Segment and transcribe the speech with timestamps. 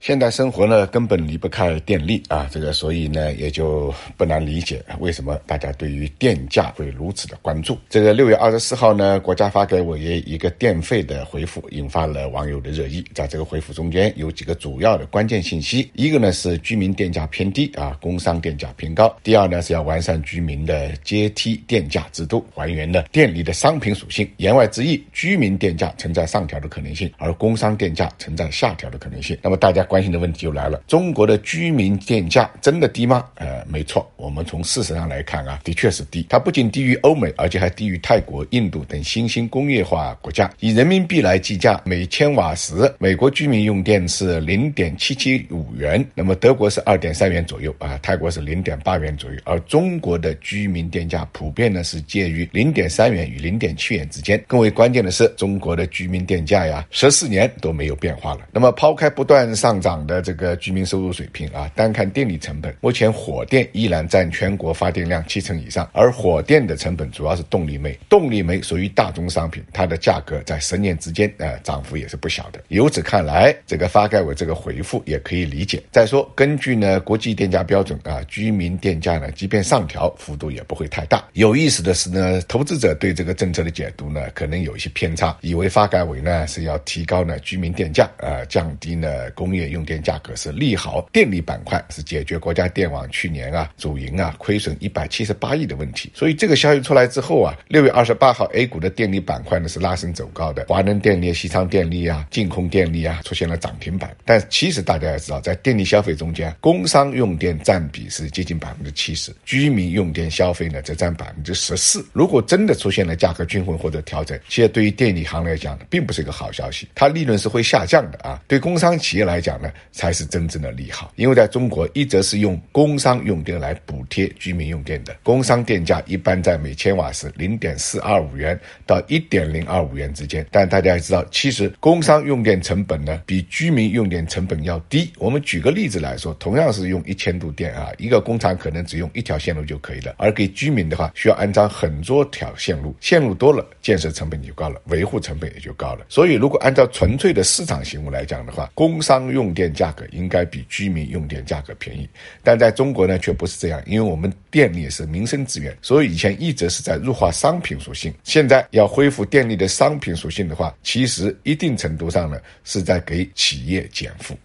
[0.00, 7.76] 现代生活呢，根本离不开电力啊，这个所以呢，也就不难理解为什么大家对于电价会如此的关注。
[7.90, 13.04] 这个六月二十四号呢，国家发改委一个电费的回复，引发了网友的热议。
[13.12, 24.26] 在这个回复中间有几个主要的关键信息：一个呢是居民电价偏低啊，工商电价偏高；第二呢是要完善居民的阶梯电价制度，还原了电力的商品属性。
[24.38, 29.36] 言外之意，居民电价存在上调的可能性，而工商电价存在下调的可能性。
[29.42, 29.86] 那么大家。
[29.90, 33.26] 关心的问题就来了：中国的居民电价真的低吗？
[33.34, 36.24] 呃，没错，我们从事实上来看啊，的确是低。
[36.28, 40.48] 它不仅低于欧美，而且还低于泰国、印度等新兴工业化国家。
[40.60, 54.40] 以人民币来计价，每千瓦时，美国居民用电是零点七七五元，那么德国是二点三元左右啊，泰国是零点八元左右，而中国的居民电价普遍呢是介于零点三元与零点七元之间。
[54.46, 58.42] 更为关键的是，中国的居民电价呀，十四年都没有变化了。
[58.52, 72.60] 那么抛开不断上涨的这个居民收入水平啊，单看电力成本，目前火电依然占全国发电量七成以上，而火电的成本主要是动力煤，动力煤属于大宗商品，它的价格在十年之间呃涨幅也是不小的。
[72.68, 75.82] 由此看来，这个发改委这个回复也可以理解。
[75.90, 81.24] 再说，根据呢国际电价标准啊，居民电价呢即便上调，幅度也不会太大。
[81.32, 90.20] 有意思的是呢，投资者对这个政策的解读呢，可能有一些偏差，以为发改委呢是要提高呢居民电价，呃降低呢工业用电价。
[90.22, 96.10] 格是利好电力板块，是解决国家电网去年啊主营啊亏损一百七十八亿的问题。
[96.14, 104.14] 所以这个消息出来之后啊，六月二十八号 A 股的电力板块呢是拉升走高的，华能电力、西昌电力啊、净空电力啊出现了涨停板。
[104.26, 112.04] 但其实大家要知道，在电力消费中间，工商用电占比是接近百分之七十，居民用电消费呢则占百分之十四。
[112.12, 118.40] 如果真的出现了价格均衡或者调整，其实对于电力行来讲，并不是一个好消息，它利润是会下降的啊。
[118.46, 119.72] 对工商企业来讲呢？
[119.92, 130.46] 才是真正的利好，因为在中国一直是用工商用电来补贴居民用电的，工商电价一般在每千瓦时零点四二五元到一点零二五元之间。
[130.50, 135.12] 但大家也知道，其实工商用电成本呢比居民用电成本要低。
[135.18, 146.06] 我们举个例子来说，同样是用一千度电啊，一个工厂可能只用一条线路就可以了，而给居民的话需要安装很多条线路，线路多了，建设成本就高了，维护成本也就高了。
[146.08, 152.08] 所以，如果按照纯粹的市场行为来讲的话，工商用用电价格应该比居民用电价格便宜，
[152.44, 164.38] 但在中国呢却不是这样，因为我们电力是民生资源，所以以前一直是在弱化商品属性，现在要恢复电力的商品属性的话，其实一定程度上呢是在给企业减负。